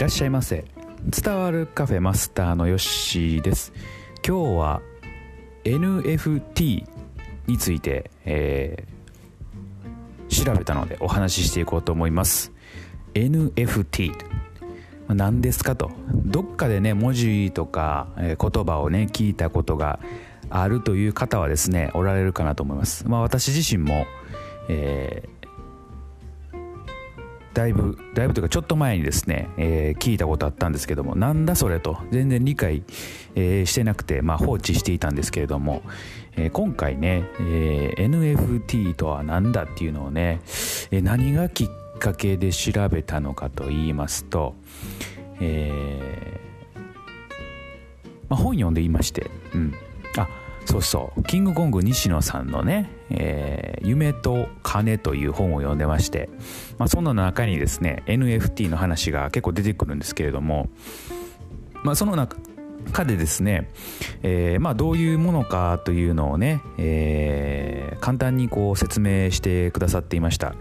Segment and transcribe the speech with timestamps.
[0.00, 0.64] らっしゃいませ。
[1.04, 3.70] 伝わるカフェマスターのヨッシーです。
[4.26, 4.82] 今日は
[5.64, 6.86] NFT
[7.46, 12.50] について、えー、調べたのでお話ししていこうと思います。
[13.12, 14.14] NFT
[15.08, 15.90] 何ですかと。
[16.14, 20.00] どっかでね文字とか、え、言葉をね聞いたことが
[20.48, 23.06] あるという方はですねおられるかなと思います。
[23.06, 24.06] まあ私自身も、
[24.70, 25.39] えー
[27.54, 32.84] だいぶだいぶというかちょっと前にですね、えー、聞いたことあったんですけどもなんだそれと全然理解、
[33.34, 35.82] えー、してなくて、まあ、放置していたんですけれども、
[36.36, 40.40] えー、今回ね、え NFT とは何だっていうのをね、
[40.90, 41.68] え何がきっ
[41.98, 44.54] かけで調べたのかと言いますと、
[45.40, 46.40] え
[48.28, 49.74] まあ、本読んでいまして、うん、
[50.16, 50.28] あ
[50.70, 51.22] そうそう。
[51.24, 56.30] キングコング西野さんのね「えー、夢と金」という本を読んでまして、
[56.78, 60.68] まあ、その中にですね NFT の話が結構出てくるんですけれども、
[61.82, 62.36] まあ、その中
[63.04, 63.68] でですね、
[64.22, 70.54] えーまあ、どういうものかというのをね、えー、簡単にこう説明してくださっていました、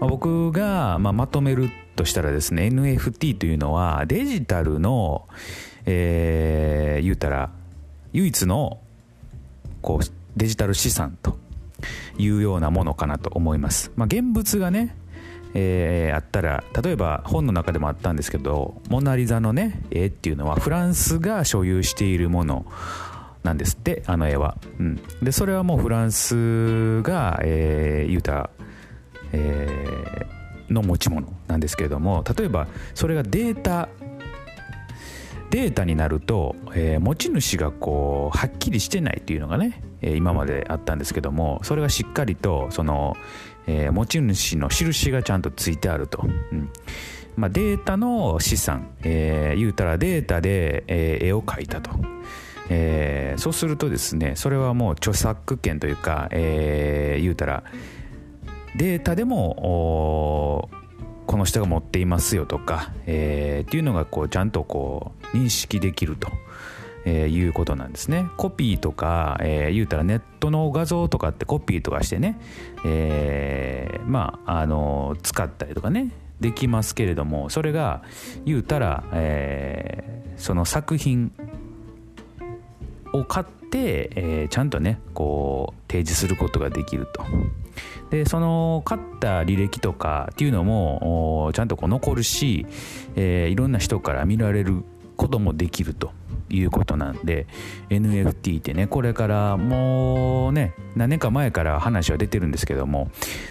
[0.00, 5.28] まあ、僕が、まあ、まとめるとしたらですね NFT というのはデジタルの、
[5.84, 7.50] えー、言うたら
[8.14, 8.80] 唯一の
[9.82, 11.38] こうデジタル資産と
[12.18, 13.92] いうようなものかなと思います。
[13.96, 14.96] まあ、現物がね、
[15.54, 22.66] えー、あったら例えば本の中でもあったんですけどモナ・リザのね絵っていうのはフランスが所有しているもの
[23.42, 23.74] なんです。
[23.74, 28.50] ってあの絵は、うん、でそれはもうフランスが、えー、言うた、
[29.32, 33.88] えー、の持ち物なんですけれども例えばそれがデータ
[35.50, 43.16] データになると、えー、持ち主がこうはっきりしてないっていうのがね、えー、今まであったんですけどもそれがしっかりとその、
[43.66, 46.22] えー、持ち主の印がちゃんとついてあると。
[46.24, 46.70] うん
[47.36, 51.90] まあ、データの資産、えー、言うたらデータで、えー、絵を描いたと、
[52.68, 57.62] えー、そうするとですねそれはもう著作権というか、えー、言うたら
[58.76, 60.68] データでも
[61.26, 66.30] この人が持っていますよとか、えー、っていうのがこうちゃんとこう認識できると。
[67.04, 72.38] えー、いうことなんですねコピーとか、えー、言うたらネットの画像とかってコピーとかしてね、
[72.84, 78.02] えー、まああの使ったりとかねできますけれどもそれが
[78.44, 81.32] 言うたら、えー、その作品
[83.12, 87.24] を買って、えー、ちゃんとねこう提示することができると
[88.10, 92.66] でその勝った履歴とかっていうのもちゃんとこう残るし、
[93.16, 94.82] えー、いろんな人から見られる
[95.20, 96.12] こともできると
[96.48, 97.46] いうことなんで
[97.90, 103.10] NFT ってねこれからもうね何年か前から話は出てるんですけども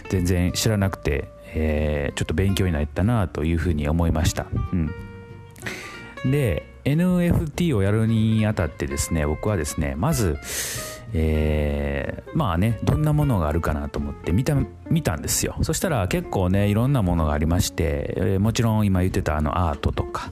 [0.10, 4.48] 全然知らなくて、えー、ちょっと勉強になったなというふうに思いました。
[4.74, 4.92] うん
[6.26, 10.38] で NFT をやるにあたってですね僕はですねまず
[11.14, 14.56] えー、まあねどんなものがあるかなと思って見た
[14.90, 20.32] 見たんですよそしたら結構ねいろんなものがありまして、えー、もちろん今言ってたあのアートとか、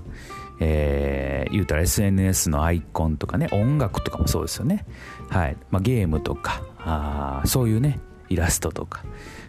[0.59, 4.85] えー、言うたら SNS のアイコンとかね音楽とかもそうですよね。
[5.29, 9.03] はい、まあ、ゲームとかあそういうねイラストとか。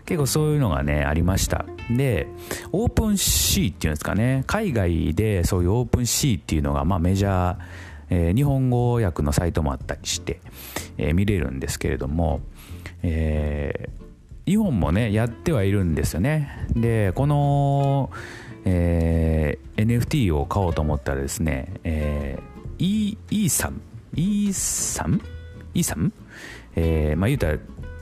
[0.05, 1.67] 結構そういうのがねありました。
[1.91, 2.27] で
[2.73, 4.43] OpenSeaっていうんですかね。
[4.47, 7.57] 海外でそういう OpenSeaっていうのがまあメジャー
[8.11, 10.41] えー、日本語訳のサイトもあったりして、
[10.97, 12.41] えー、見れるんですけれども、
[13.03, 16.67] えー、日本もねやってはいるんですよね。
[16.75, 18.11] でこの、
[18.65, 19.18] えー、
[19.89, 23.81] NFT を買おうと思ったらですね、えー、イーサム
[24.15, 25.21] イーサム
[25.75, 26.13] イーサム
[26.77, 27.59] えー、まあ言うたら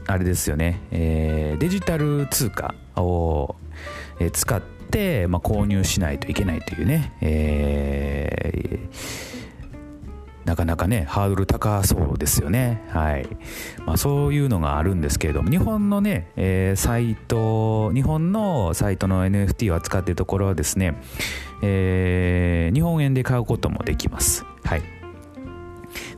[0.08, 3.56] あれですよね、えー、デジタル通貨を、
[4.20, 9.36] えー、使って、まあ、購入しないといけないというね、えー
[10.46, 12.80] なかなかねハードル高そうですよね。
[12.90, 13.26] はい、
[13.84, 20.94] まあ、そういうのがあるんですけれども日本のね、えー、サイト日本のサイトの NFT を扱っているところはですね、
[21.62, 24.44] えー、日本円で買うこともできます。
[24.64, 24.82] はい。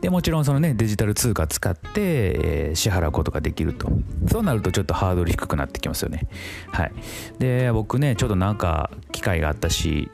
[0.01, 3.91] でもちろんそのねデジタル通貨使って、えー、支払うことができると。
[4.31, 6.29] そうなるとちょっとハードル低くなってきますよね。
[6.71, 6.93] はい。
[7.39, 10.11] で僕ねちょっとなんか機会があったし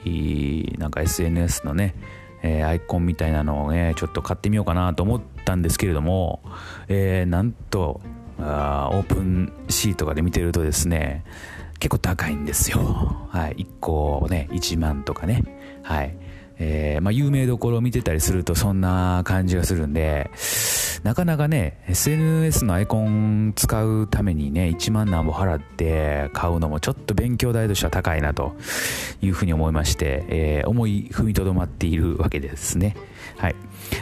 [0.79, 1.94] なんか SNS のね
[2.44, 6.43] えー、アイコンみたいなのをねちょっと買ってみようかなと思ったんですけれども、
[6.88, 8.03] えー、なんと
[8.38, 11.25] あオープンシートがで見てるとですね
[11.79, 12.79] 結構高いんですよ、
[13.29, 15.43] はい、1個ね1万とかね。
[15.82, 16.17] はい。
[16.59, 20.31] えー、まあ、有名どころを見てたりするとそんな感じがするんで
[21.05, 28.56] なかなかね SNS のアイコン使うためにね1万何ぼ払って買うのもちょっと勉強代としては高いなと
[29.21, 32.97] いうふうに思いまして、えー、思い踏みとどまっているわけですね。
[33.37, 33.55] はい。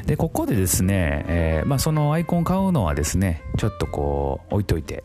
[0.07, 5.03] でここでですね、えー、まあ、そのアイコン買うのはですねちょっとこう置いといて、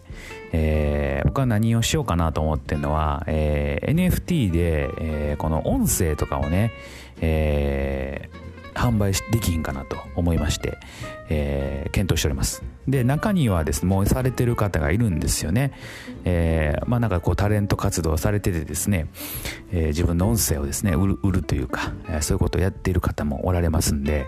[0.52, 6.74] えー、僕は何をしようかなと思ってるのは、え NFT で、えこの音声とかをね、
[7.22, 8.47] えー
[8.78, 10.78] 販売できひんかなと思いまして、
[11.30, 12.64] えー、検討しております。
[12.88, 15.74] で中にはですねもうされてる方がいるんですよね、
[16.24, 19.08] えー、まあなんかこうタレント活動されててですね、
[19.72, 24.26] えー、自分の音声をですね売る売るというか、えー、そういうことをやっている方もおられますんで、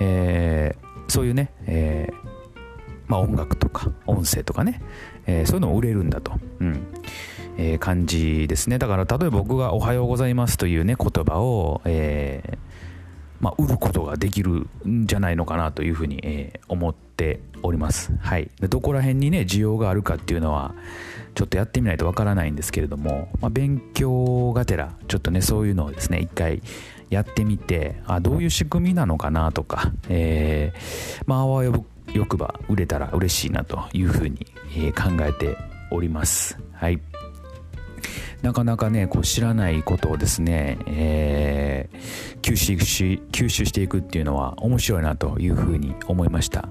[0.00, 2.36] えー、そういうね、えー
[3.08, 4.80] まあ、音楽とか音声とかね、
[5.26, 6.86] えー、そういうのを売れるんだと、うん。
[7.58, 8.78] えー、感じですね。
[8.78, 12.58] だから例えば僕が「おはようございます」というね言葉を、えー、
[13.40, 18.12] まあ、売ることができるんじゃないのかなというふうに、え、思っております。
[18.20, 18.50] はい。
[18.60, 20.74] でどこら辺にね、需要があるかっていうのは、
[21.34, 26.62] ちょっとやってみないとわからないんですけれども、まあ、勉強がてら、ちょっとね、そういうのをですね、一回
[27.10, 31.72] やってみて、あ、どういう仕組みなのかなとか、えー、まあ、あわよ
[32.26, 34.46] くば売れたら嬉しいなというふうに、
[34.76, 35.56] え、考えて
[35.90, 36.58] おります。
[36.72, 37.00] はい。
[38.42, 46.68] なかなかねこう知らないことをですね、えー、吸収し吸収していくっていうのは面白いなというふうに思いました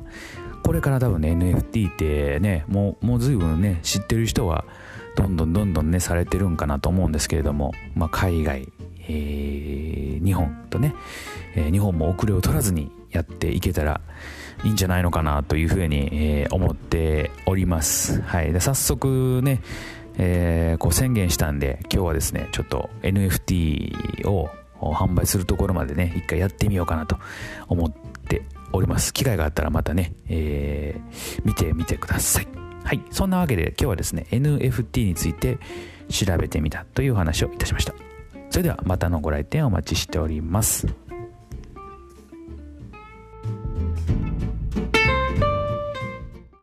[0.63, 4.65] これから多分ね NFT ってねもうもう随分ね知ってる人は
[5.15, 8.67] どんどんどんどんねされてるんかなと思うんですけれども、まあ、海外、
[9.07, 10.93] えー、日本とね、
[11.55, 14.01] えー、日本も遅れを取らずにやっていけたら
[14.63, 18.21] いいんじゃないのかなというふうに、えー、思っております。
[18.21, 18.51] はい。
[18.51, 19.61] で早速ね、
[20.17, 27.17] えー、こう宣言したんで今日はですねちょっと NFT を販売するところまでね一回やってみようかなと
[27.67, 27.91] 思っ
[28.27, 29.13] ております。
[29.13, 32.47] 機会があったらまたね、えー、見てみてください。
[32.83, 35.57] はいそんなわけで今日はですね NFT について
[36.09, 37.93] 調べてみたという話をいたしました。
[38.49, 40.87] それではまたのご来店お待ちしております。